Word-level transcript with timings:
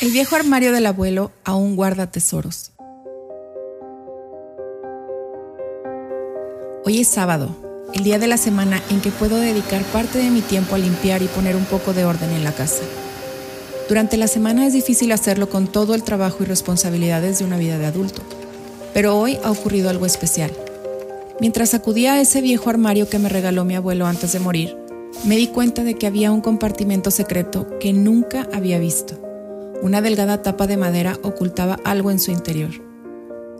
El 0.00 0.12
viejo 0.12 0.36
armario 0.36 0.70
del 0.70 0.86
abuelo 0.86 1.32
aún 1.42 1.74
guarda 1.74 2.08
tesoros. 2.08 2.70
Hoy 6.84 7.00
es 7.00 7.08
sábado, 7.08 7.56
el 7.94 8.04
día 8.04 8.20
de 8.20 8.28
la 8.28 8.36
semana 8.36 8.80
en 8.90 9.00
que 9.00 9.10
puedo 9.10 9.38
dedicar 9.38 9.82
parte 9.86 10.18
de 10.18 10.30
mi 10.30 10.40
tiempo 10.40 10.76
a 10.76 10.78
limpiar 10.78 11.20
y 11.22 11.26
poner 11.26 11.56
un 11.56 11.64
poco 11.64 11.94
de 11.94 12.04
orden 12.04 12.30
en 12.30 12.44
la 12.44 12.52
casa. 12.52 12.84
Durante 13.88 14.16
la 14.16 14.28
semana 14.28 14.68
es 14.68 14.72
difícil 14.72 15.10
hacerlo 15.10 15.48
con 15.48 15.66
todo 15.66 15.96
el 15.96 16.04
trabajo 16.04 16.44
y 16.44 16.46
responsabilidades 16.46 17.40
de 17.40 17.46
una 17.46 17.58
vida 17.58 17.76
de 17.76 17.86
adulto, 17.86 18.22
pero 18.94 19.18
hoy 19.18 19.36
ha 19.42 19.50
ocurrido 19.50 19.90
algo 19.90 20.06
especial. 20.06 20.52
Mientras 21.40 21.74
acudía 21.74 22.12
a 22.12 22.20
ese 22.20 22.40
viejo 22.40 22.70
armario 22.70 23.08
que 23.08 23.18
me 23.18 23.28
regaló 23.28 23.64
mi 23.64 23.74
abuelo 23.74 24.06
antes 24.06 24.30
de 24.30 24.38
morir, 24.38 24.76
me 25.24 25.36
di 25.36 25.48
cuenta 25.48 25.82
de 25.82 25.94
que 25.94 26.06
había 26.06 26.30
un 26.30 26.40
compartimento 26.40 27.10
secreto 27.10 27.66
que 27.80 27.92
nunca 27.92 28.46
había 28.52 28.78
visto. 28.78 29.27
Una 29.80 30.00
delgada 30.00 30.42
tapa 30.42 30.66
de 30.66 30.76
madera 30.76 31.18
ocultaba 31.22 31.78
algo 31.84 32.10
en 32.10 32.18
su 32.18 32.32
interior. 32.32 32.70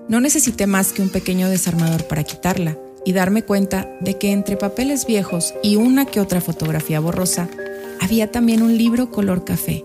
No 0.08 0.20
necesité 0.20 0.66
más 0.66 0.92
que 0.92 1.02
un 1.02 1.10
pequeño 1.10 1.48
desarmador 1.48 2.08
para 2.08 2.24
quitarla 2.24 2.76
y 3.04 3.12
darme 3.12 3.42
cuenta 3.42 3.88
de 4.00 4.18
que 4.18 4.32
entre 4.32 4.56
papeles 4.56 5.06
viejos 5.06 5.54
y 5.62 5.76
una 5.76 6.06
que 6.06 6.20
otra 6.20 6.40
fotografía 6.40 6.98
borrosa, 6.98 7.48
había 8.00 8.32
también 8.32 8.62
un 8.62 8.76
libro 8.76 9.10
color 9.10 9.44
café, 9.44 9.84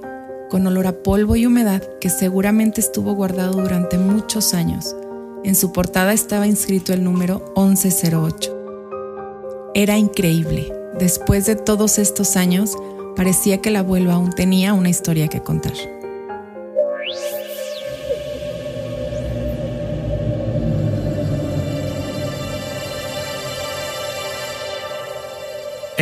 con 0.50 0.66
olor 0.66 0.88
a 0.88 1.04
polvo 1.04 1.36
y 1.36 1.46
humedad 1.46 1.84
que 2.02 2.10
seguramente 2.10 2.82
estuvo 2.82 3.14
guardado 3.14 3.62
durante 3.62 3.98
muchos 3.98 4.54
años. 4.54 4.96
En 5.44 5.56
su 5.56 5.72
portada 5.72 6.14
estaba 6.14 6.48
inscrito 6.48 6.94
el 6.94 7.04
número 7.04 7.54
1108. 7.56 9.72
Era 9.76 9.98
increíble. 9.98 10.74
Después 10.98 11.46
de 11.46 11.56
todos 11.56 12.00
estos 12.00 12.38
años, 12.38 12.76
parecía 13.16 13.62
que 13.62 13.70
el 13.70 13.76
abuelo 13.76 14.12
aún 14.12 14.32
tenía 14.32 14.74
una 14.74 14.90
historia 14.90 15.28
que 15.28 15.42
contar. 15.42 15.74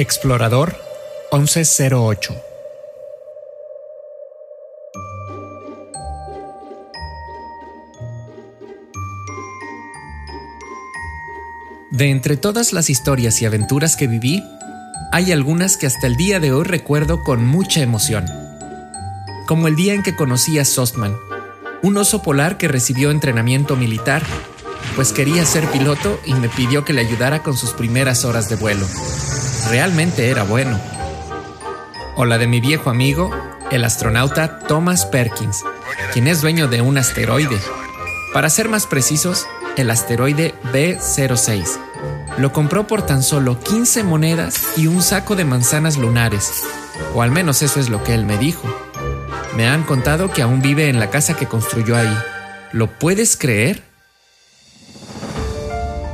Explorador 0.02 0.75
1108 1.31 2.35
De 11.91 12.09
entre 12.09 12.35
todas 12.35 12.73
las 12.73 12.89
historias 12.89 13.44
y 13.44 13.45
aventuras 13.45 13.95
que 13.95 14.07
viví, 14.07 14.44
hay 15.11 15.31
algunas 15.31 15.77
que 15.77 15.85
hasta 15.85 16.07
el 16.07 16.16
día 16.16 16.39
de 16.39 16.52
hoy 16.52 16.63
recuerdo 16.63 17.22
con 17.22 17.45
mucha 17.45 17.81
emoción. 17.81 18.25
Como 19.45 19.67
el 19.67 19.75
día 19.75 19.94
en 19.94 20.02
que 20.02 20.16
conocí 20.16 20.57
a 20.57 20.66
Sostman, 20.66 21.16
un 21.83 21.97
oso 21.97 22.23
polar 22.23 22.57
que 22.57 22.67
recibió 22.67 23.11
entrenamiento 23.11 23.75
militar, 23.75 24.23
pues 24.95 25.13
quería 25.13 25.45
ser 25.45 25.67
piloto 25.67 26.19
y 26.25 26.33
me 26.33 26.49
pidió 26.49 26.83
que 26.83 26.94
le 26.94 27.02
ayudara 27.02 27.44
con 27.44 27.55
sus 27.55 27.73
primeras 27.73 28.25
horas 28.25 28.49
de 28.49 28.55
vuelo 28.55 28.88
realmente 29.70 30.30
era 30.30 30.44
bueno. 30.44 30.80
O 32.16 32.26
la 32.26 32.38
de 32.38 32.48
mi 32.48 32.59
viejo 32.59 32.90
amigo, 32.90 33.31
el 33.72 33.84
astronauta 33.84 34.59
Thomas 34.59 35.06
Perkins, 35.06 35.64
quien 36.14 36.28
es 36.28 36.42
dueño 36.42 36.68
de 36.68 36.81
un 36.81 36.98
asteroide. 36.98 37.58
Para 38.34 38.50
ser 38.50 38.70
más 38.70 38.88
precisos, 38.88 39.48
el 39.78 39.90
asteroide 39.90 40.53
B06. 40.73 41.80
Lo 42.38 42.52
compró 42.52 42.88
por 42.88 43.02
tan 43.06 43.23
solo 43.23 43.59
15 43.59 44.03
monedas 44.03 44.78
y 44.78 44.88
un 44.88 45.02
saco 45.02 45.36
de 45.36 45.45
manzanas 45.45 45.98
lunares, 45.98 46.64
o 47.14 47.22
al 47.22 47.31
menos 47.31 47.62
eso 47.62 47.80
es 47.80 47.90
lo 47.90 48.03
que 48.03 48.14
él 48.14 48.25
me 48.25 48.38
dijo. 48.38 48.68
Me 49.56 49.68
han 49.68 49.84
contado 49.84 50.31
que 50.31 50.42
aún 50.42 50.62
vive 50.62 50.90
en 50.90 51.00
la 51.00 51.09
casa 51.09 51.36
que 51.36 51.48
construyó 51.48 51.98
ahí. 51.98 52.18
¿Lo 52.72 52.88
puedes 52.88 53.36
creer? 53.36 53.84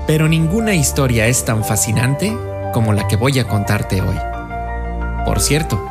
Pero 0.07 0.27
ninguna 0.27 0.73
historia 0.73 1.27
es 1.27 1.45
tan 1.45 1.63
fascinante 1.63 2.35
como 2.77 2.93
la 2.93 3.07
que 3.07 3.15
voy 3.15 3.39
a 3.39 3.47
contarte 3.47 4.03
hoy. 4.03 4.15
Por 5.25 5.39
cierto, 5.39 5.83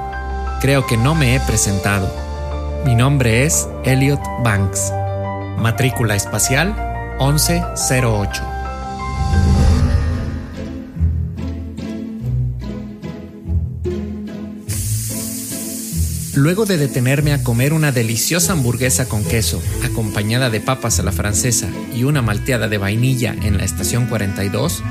creo 0.60 0.86
que 0.86 0.96
no 0.96 1.16
me 1.16 1.34
he 1.34 1.40
presentado. 1.40 2.08
Mi 2.84 2.94
nombre 2.94 3.44
es 3.44 3.68
Elliot 3.82 4.20
Banks. 4.44 4.92
Matrícula 5.58 6.14
espacial 6.14 6.76
1108. 7.18 8.44
Luego 16.36 16.66
de 16.66 16.78
detenerme 16.78 17.32
a 17.32 17.42
comer 17.42 17.72
una 17.72 17.90
deliciosa 17.90 18.52
hamburguesa 18.52 19.08
con 19.08 19.24
queso, 19.24 19.60
acompañada 19.84 20.50
de 20.50 20.60
papas 20.60 21.00
a 21.00 21.02
la 21.02 21.10
francesa 21.10 21.68
y 21.96 22.04
una 22.04 22.22
malteada 22.22 22.68
de 22.68 22.78
vainilla 22.78 23.34
en 23.42 23.58
la 23.58 23.64
estación 23.64 24.06
42, 24.06 24.84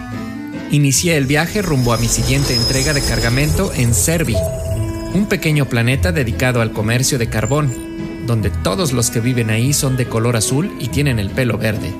inicié 0.71 1.17
el 1.17 1.25
viaje 1.25 1.61
rumbo 1.61 1.93
a 1.93 1.97
mi 1.97 2.07
siguiente 2.07 2.55
entrega 2.55 2.93
de 2.93 3.01
cargamento 3.01 3.71
en 3.73 3.93
Servi, 3.93 4.35
un 5.13 5.27
pequeño 5.27 5.65
planeta 5.65 6.11
dedicado 6.11 6.61
al 6.61 6.71
comercio 6.71 7.17
de 7.17 7.29
carbón, 7.29 7.73
donde 8.25 8.49
todos 8.49 8.91
los 8.91 9.11
que 9.11 9.19
viven 9.19 9.49
ahí 9.49 9.73
son 9.73 9.97
de 9.97 10.07
color 10.07 10.35
azul 10.35 10.75
y 10.79 10.87
tienen 10.87 11.19
el 11.19 11.29
pelo 11.29 11.57
verde. 11.57 11.93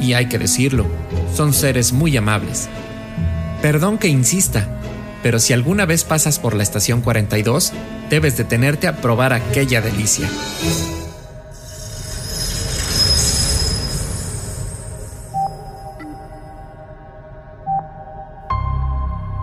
Y 0.00 0.12
hay 0.12 0.26
que 0.26 0.38
decirlo, 0.38 0.86
son 1.34 1.52
seres 1.52 1.92
muy 1.92 2.16
amables. 2.16 2.68
Perdón 3.60 3.98
que 3.98 4.08
insista, 4.08 4.68
pero 5.22 5.40
si 5.40 5.52
alguna 5.52 5.84
vez 5.84 6.04
pasas 6.04 6.38
por 6.38 6.54
la 6.54 6.62
estación 6.62 7.00
42, 7.00 7.72
debes 8.08 8.36
detenerte 8.36 8.86
a 8.86 9.00
probar 9.00 9.32
aquella 9.32 9.80
delicia. 9.80 10.28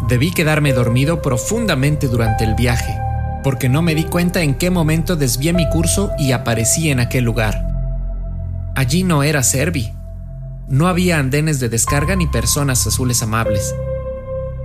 Debí 0.07 0.31
quedarme 0.31 0.71
dormido 0.71 1.21
profundamente 1.23 2.07
durante 2.07 2.43
el 2.43 2.53
viaje, 2.53 2.95
porque 3.43 3.69
no 3.69 3.81
me 3.81 3.95
di 3.95 4.03
cuenta 4.03 4.41
en 4.41 4.53
qué 4.53 4.69
momento 4.69 5.15
desvié 5.15 5.51
mi 5.51 5.67
curso 5.69 6.11
y 6.19 6.31
aparecí 6.31 6.91
en 6.91 6.99
aquel 6.99 7.23
lugar. 7.23 7.65
Allí 8.75 9.03
no 9.03 9.23
era 9.23 9.41
Servi. 9.41 9.93
No 10.67 10.87
había 10.87 11.17
andenes 11.17 11.59
de 11.59 11.69
descarga 11.69 12.15
ni 12.15 12.27
personas 12.27 12.85
azules 12.85 13.23
amables. 13.23 13.73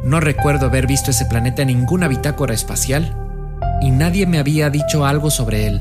No 0.04 0.20
recuerdo 0.20 0.66
haber 0.66 0.86
visto 0.86 1.10
ese 1.10 1.24
planeta 1.24 1.62
en 1.62 1.68
ninguna 1.68 2.06
bitácora 2.06 2.52
espacial, 2.52 3.16
y 3.80 3.90
nadie 3.90 4.26
me 4.26 4.38
había 4.38 4.68
dicho 4.68 5.06
algo 5.06 5.30
sobre 5.30 5.66
él. 5.66 5.80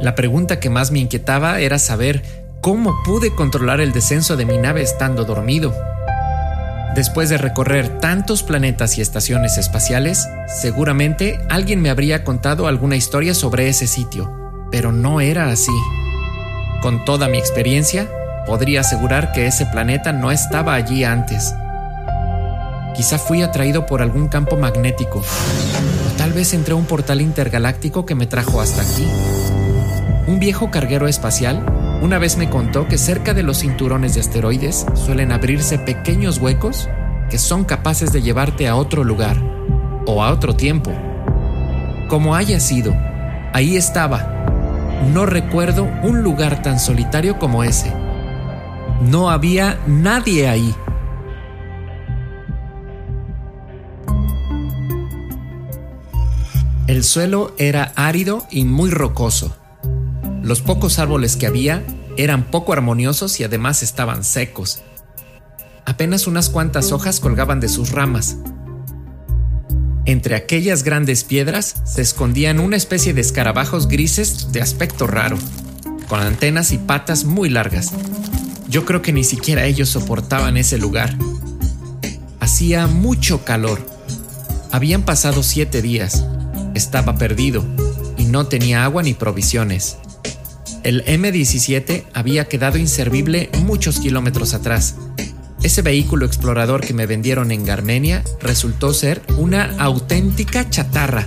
La 0.00 0.16
pregunta 0.16 0.58
que 0.58 0.68
más 0.68 0.90
me 0.90 0.98
inquietaba 0.98 1.60
era 1.60 1.78
saber 1.78 2.22
cómo 2.60 2.92
pude 3.04 3.34
controlar 3.34 3.80
el 3.80 3.92
descenso 3.92 4.36
de 4.36 4.46
mi 4.46 4.58
nave 4.58 4.82
estando 4.82 5.24
dormido. 5.24 5.72
Después 6.96 7.28
de 7.28 7.36
recorrer 7.36 8.00
tantos 8.00 8.42
planetas 8.42 8.96
y 8.96 9.02
estaciones 9.02 9.58
espaciales, 9.58 10.26
seguramente 10.46 11.38
alguien 11.50 11.82
me 11.82 11.90
habría 11.90 12.24
contado 12.24 12.66
alguna 12.66 12.96
historia 12.96 13.34
sobre 13.34 13.68
ese 13.68 13.86
sitio, 13.86 14.32
pero 14.70 14.92
no 14.92 15.20
era 15.20 15.50
así. 15.50 15.72
Con 16.80 17.04
toda 17.04 17.28
mi 17.28 17.36
experiencia, 17.36 18.08
podría 18.46 18.80
asegurar 18.80 19.32
que 19.32 19.46
ese 19.46 19.66
planeta 19.66 20.14
no 20.14 20.30
estaba 20.30 20.72
allí 20.72 21.04
antes. 21.04 21.54
Quizá 22.94 23.18
fui 23.18 23.42
atraído 23.42 23.84
por 23.84 24.00
algún 24.00 24.28
campo 24.28 24.56
magnético, 24.56 25.18
o 25.18 26.16
tal 26.16 26.32
vez 26.32 26.54
entré 26.54 26.72
a 26.72 26.76
un 26.76 26.86
portal 26.86 27.20
intergaláctico 27.20 28.06
que 28.06 28.14
me 28.14 28.26
trajo 28.26 28.58
hasta 28.58 28.80
aquí. 28.80 29.06
Un 30.26 30.38
viejo 30.38 30.70
carguero 30.70 31.08
espacial 31.08 31.62
una 32.02 32.18
vez 32.18 32.36
me 32.36 32.50
contó 32.50 32.86
que 32.88 32.98
cerca 32.98 33.34
de 33.34 33.42
los 33.42 33.60
cinturones 33.60 34.14
de 34.14 34.20
asteroides 34.20 34.86
suelen 34.94 35.32
abrirse 35.32 35.78
pequeños 35.78 36.38
huecos 36.38 36.88
que 37.30 37.38
son 37.38 37.64
capaces 37.64 38.12
de 38.12 38.22
llevarte 38.22 38.68
a 38.68 38.76
otro 38.76 39.02
lugar 39.02 39.36
o 40.06 40.22
a 40.22 40.30
otro 40.30 40.54
tiempo. 40.54 40.92
Como 42.08 42.34
haya 42.34 42.60
sido, 42.60 42.94
ahí 43.52 43.76
estaba. 43.76 44.32
No 45.12 45.26
recuerdo 45.26 45.88
un 46.02 46.22
lugar 46.22 46.62
tan 46.62 46.78
solitario 46.78 47.38
como 47.38 47.64
ese. 47.64 47.92
No 49.02 49.30
había 49.30 49.78
nadie 49.86 50.48
ahí. 50.48 50.74
El 56.86 57.02
suelo 57.02 57.52
era 57.58 57.92
árido 57.96 58.46
y 58.50 58.64
muy 58.64 58.90
rocoso 58.90 59.56
los 60.46 60.60
pocos 60.60 61.00
árboles 61.00 61.36
que 61.36 61.48
había 61.48 61.82
eran 62.16 62.50
poco 62.50 62.72
armoniosos 62.72 63.40
y 63.40 63.44
además 63.44 63.82
estaban 63.82 64.24
secos. 64.24 64.82
Apenas 65.84 66.26
unas 66.26 66.48
cuantas 66.48 66.92
hojas 66.92 67.20
colgaban 67.20 67.60
de 67.60 67.68
sus 67.68 67.92
ramas. 67.92 68.36
Entre 70.04 70.34
aquellas 70.34 70.82
grandes 70.82 71.24
piedras 71.24 71.82
se 71.84 72.02
escondían 72.02 72.60
una 72.60 72.76
especie 72.76 73.12
de 73.14 73.20
escarabajos 73.20 73.88
grises 73.88 74.52
de 74.52 74.62
aspecto 74.62 75.06
raro, 75.06 75.38
con 76.08 76.20
antenas 76.20 76.72
y 76.72 76.78
patas 76.78 77.24
muy 77.24 77.48
largas. 77.48 77.92
Yo 78.68 78.84
creo 78.84 79.02
que 79.02 79.12
ni 79.12 79.24
siquiera 79.24 79.64
ellos 79.64 79.88
soportaban 79.88 80.56
ese 80.56 80.78
lugar. 80.78 81.16
Hacía 82.40 82.86
mucho 82.86 83.44
calor. 83.44 83.84
Habían 84.72 85.02
pasado 85.02 85.42
siete 85.42 85.82
días. 85.82 86.24
Estaba 86.74 87.16
perdido 87.16 87.64
no 88.26 88.46
tenía 88.46 88.84
agua 88.84 89.02
ni 89.02 89.14
provisiones. 89.14 89.96
El 90.86 91.04
M17 91.04 92.04
había 92.14 92.44
quedado 92.44 92.78
inservible 92.78 93.50
muchos 93.64 93.98
kilómetros 93.98 94.54
atrás. 94.54 94.94
Ese 95.60 95.82
vehículo 95.82 96.24
explorador 96.26 96.80
que 96.80 96.94
me 96.94 97.06
vendieron 97.06 97.50
en 97.50 97.64
Garmenia 97.64 98.22
resultó 98.40 98.94
ser 98.94 99.20
una 99.36 99.74
auténtica 99.80 100.70
chatarra. 100.70 101.26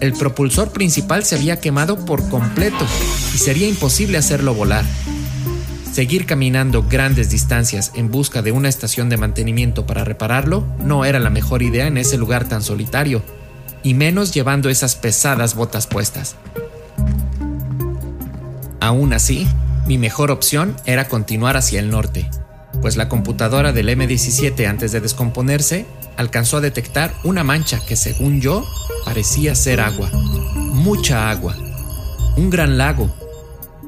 El 0.00 0.14
propulsor 0.14 0.72
principal 0.72 1.24
se 1.24 1.36
había 1.36 1.60
quemado 1.60 2.04
por 2.04 2.28
completo 2.28 2.84
y 3.32 3.38
sería 3.38 3.68
imposible 3.68 4.18
hacerlo 4.18 4.52
volar. 4.52 4.84
Seguir 5.92 6.26
caminando 6.26 6.82
grandes 6.82 7.30
distancias 7.30 7.92
en 7.94 8.10
busca 8.10 8.42
de 8.42 8.50
una 8.50 8.68
estación 8.68 9.08
de 9.08 9.16
mantenimiento 9.16 9.86
para 9.86 10.02
repararlo 10.02 10.66
no 10.84 11.04
era 11.04 11.20
la 11.20 11.30
mejor 11.30 11.62
idea 11.62 11.86
en 11.86 11.98
ese 11.98 12.18
lugar 12.18 12.48
tan 12.48 12.64
solitario, 12.64 13.22
y 13.84 13.94
menos 13.94 14.34
llevando 14.34 14.68
esas 14.70 14.96
pesadas 14.96 15.54
botas 15.54 15.86
puestas. 15.86 16.34
Aún 18.82 19.12
así, 19.12 19.46
mi 19.86 19.96
mejor 19.96 20.32
opción 20.32 20.74
era 20.86 21.06
continuar 21.06 21.56
hacia 21.56 21.78
el 21.78 21.88
norte, 21.88 22.28
pues 22.80 22.96
la 22.96 23.08
computadora 23.08 23.70
del 23.70 23.88
M17 23.88 24.66
antes 24.68 24.90
de 24.90 25.00
descomponerse 25.00 25.86
alcanzó 26.16 26.56
a 26.56 26.60
detectar 26.60 27.14
una 27.22 27.44
mancha 27.44 27.78
que 27.86 27.94
según 27.94 28.40
yo 28.40 28.66
parecía 29.04 29.54
ser 29.54 29.80
agua, 29.80 30.10
mucha 30.72 31.30
agua, 31.30 31.56
un 32.36 32.50
gran 32.50 32.76
lago, 32.76 33.14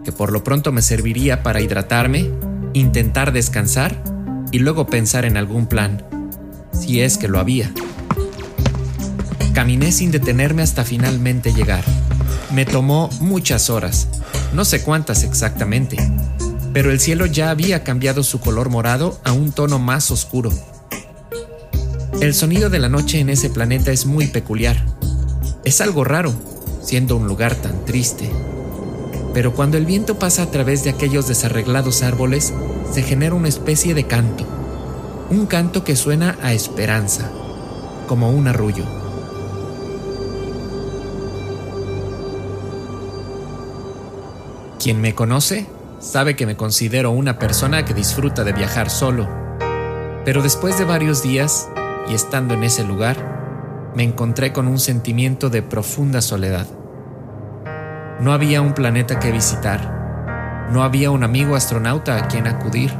que 0.04 0.12
por 0.12 0.30
lo 0.30 0.44
pronto 0.44 0.70
me 0.70 0.80
serviría 0.80 1.42
para 1.42 1.60
hidratarme, 1.60 2.30
intentar 2.72 3.32
descansar 3.32 4.00
y 4.52 4.60
luego 4.60 4.86
pensar 4.86 5.24
en 5.24 5.36
algún 5.36 5.66
plan, 5.66 6.06
si 6.72 7.00
es 7.00 7.18
que 7.18 7.26
lo 7.26 7.40
había. 7.40 7.68
Caminé 9.54 9.90
sin 9.90 10.12
detenerme 10.12 10.62
hasta 10.62 10.84
finalmente 10.84 11.52
llegar. 11.52 11.82
Me 12.52 12.64
tomó 12.64 13.10
muchas 13.20 13.70
horas, 13.70 14.06
no 14.54 14.64
sé 14.64 14.82
cuántas 14.82 15.24
exactamente, 15.24 15.96
pero 16.72 16.92
el 16.92 17.00
cielo 17.00 17.26
ya 17.26 17.50
había 17.50 17.82
cambiado 17.82 18.22
su 18.22 18.38
color 18.40 18.70
morado 18.70 19.20
a 19.24 19.32
un 19.32 19.50
tono 19.50 19.80
más 19.80 20.12
oscuro. 20.12 20.52
El 22.20 22.34
sonido 22.34 22.70
de 22.70 22.78
la 22.78 22.88
noche 22.88 23.18
en 23.18 23.30
ese 23.30 23.50
planeta 23.50 23.90
es 23.90 24.06
muy 24.06 24.28
peculiar. 24.28 24.86
Es 25.64 25.80
algo 25.80 26.04
raro, 26.04 26.32
siendo 26.82 27.16
un 27.16 27.26
lugar 27.26 27.56
tan 27.56 27.84
triste. 27.84 28.30
Pero 29.34 29.54
cuando 29.54 29.76
el 29.76 29.86
viento 29.86 30.20
pasa 30.20 30.44
a 30.44 30.50
través 30.50 30.84
de 30.84 30.90
aquellos 30.90 31.26
desarreglados 31.26 32.04
árboles, 32.04 32.52
se 32.92 33.02
genera 33.02 33.34
una 33.34 33.48
especie 33.48 33.92
de 33.92 34.06
canto. 34.06 34.46
Un 35.30 35.46
canto 35.46 35.82
que 35.82 35.96
suena 35.96 36.38
a 36.42 36.52
esperanza, 36.52 37.28
como 38.06 38.30
un 38.30 38.46
arrullo. 38.46 39.03
Quien 44.84 45.00
me 45.00 45.14
conoce 45.14 45.66
sabe 45.98 46.36
que 46.36 46.44
me 46.44 46.58
considero 46.58 47.10
una 47.10 47.38
persona 47.38 47.86
que 47.86 47.94
disfruta 47.94 48.44
de 48.44 48.52
viajar 48.52 48.90
solo. 48.90 49.26
Pero 50.26 50.42
después 50.42 50.76
de 50.76 50.84
varios 50.84 51.22
días, 51.22 51.70
y 52.06 52.12
estando 52.12 52.52
en 52.52 52.64
ese 52.64 52.84
lugar, 52.84 53.92
me 53.96 54.02
encontré 54.02 54.52
con 54.52 54.68
un 54.68 54.78
sentimiento 54.78 55.48
de 55.48 55.62
profunda 55.62 56.20
soledad. 56.20 56.66
No 58.20 58.34
había 58.34 58.60
un 58.60 58.74
planeta 58.74 59.18
que 59.18 59.32
visitar. 59.32 60.68
No 60.70 60.82
había 60.82 61.10
un 61.10 61.24
amigo 61.24 61.56
astronauta 61.56 62.18
a 62.18 62.28
quien 62.28 62.46
acudir. 62.46 62.92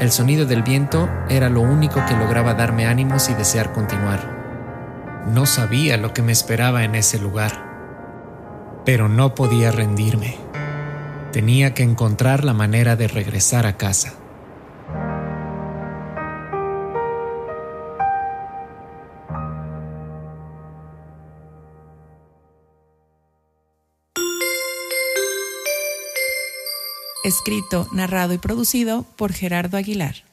El 0.00 0.10
sonido 0.10 0.44
del 0.44 0.64
viento 0.64 1.08
era 1.28 1.48
lo 1.48 1.60
único 1.60 2.04
que 2.04 2.16
lograba 2.16 2.54
darme 2.54 2.88
ánimos 2.88 3.28
y 3.28 3.34
desear 3.34 3.72
continuar. 3.72 5.24
No 5.32 5.46
sabía 5.46 5.96
lo 5.98 6.12
que 6.12 6.22
me 6.22 6.32
esperaba 6.32 6.82
en 6.82 6.96
ese 6.96 7.20
lugar, 7.20 7.67
pero 8.88 9.06
no 9.06 9.34
podía 9.34 9.70
rendirme. 9.70 10.38
Tenía 11.30 11.74
que 11.74 11.82
encontrar 11.82 12.42
la 12.42 12.54
manera 12.54 12.96
de 12.96 13.06
regresar 13.06 13.66
a 13.66 13.76
casa. 13.76 14.14
Escrito, 27.24 27.88
narrado 27.92 28.32
y 28.32 28.38
producido 28.38 29.04
por 29.18 29.34
Gerardo 29.34 29.76
Aguilar. 29.76 30.27